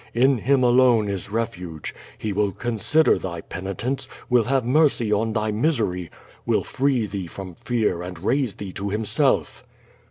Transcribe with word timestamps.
In 0.15 0.39
Him 0.39 0.63
alone 0.63 1.07
is 1.07 1.29
refuge. 1.29 1.93
He 2.17 2.33
will 2.33 2.51
consider 2.53 3.19
thy 3.19 3.41
penitence, 3.41 4.07
will 4.31 4.45
have 4.45 4.65
mercy 4.65 5.13
on 5.13 5.31
thy 5.33 5.51
misery, 5.51 6.09
will 6.43 6.63
free 6.63 7.05
thee 7.05 7.27
from 7.27 7.53
fear 7.53 8.01
and 8.01 8.17
raise 8.17 8.55
thee 8.55 8.71
to 8.71 8.89
Him 8.89 9.05
self. 9.05 9.63